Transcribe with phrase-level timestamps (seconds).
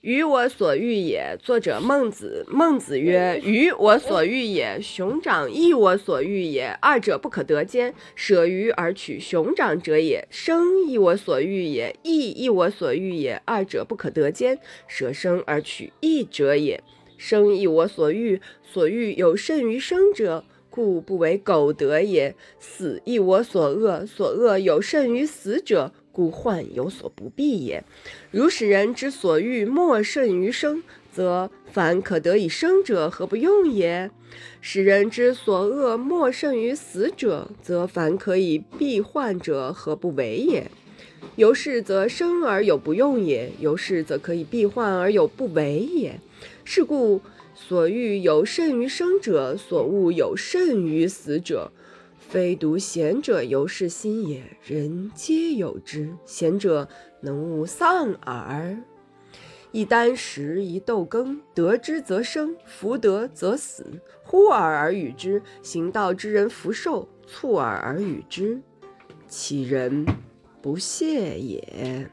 [0.00, 1.36] 予我所欲也。
[1.42, 2.46] 作者孟子。
[2.48, 7.94] 孟子曰：“予我所欲也，熊掌亦我所欲也，二者不可得兼。
[8.14, 10.26] 舍鱼而取熊掌者也。
[10.30, 14.58] 生亦我所欲也，义亦我所欲也，二者不可得兼。
[14.88, 16.82] 舍生而取义者也。
[17.18, 22.34] 生亦我所欲，所欲有甚于生者，故不为苟得也。
[22.58, 27.82] 死亦我所恶，所恶有甚于死者。”故患有所不避也。
[28.30, 34.10] 如使人之所欲莫甚于生，则凡可得以生者，何不用也？
[34.60, 40.70] 使人之所恶莫甚于死者，则凡可以避患者，何不为也？
[41.36, 46.20] 由是则生而有不用也，由是则可以避患而有不为也。
[46.64, 47.22] 是故
[47.54, 51.72] 所欲有甚于生者，所恶有甚于死者。
[52.30, 56.14] 非独贤者由是心也，人皆有之。
[56.24, 56.88] 贤者
[57.20, 58.80] 能勿丧耳。
[59.72, 63.84] 一箪食，一豆羹，得之则生，弗得则死。
[64.22, 68.62] 呼尔而与之，行道之人弗受；促尔而与之，
[69.26, 70.06] 其人
[70.62, 72.08] 不屑也。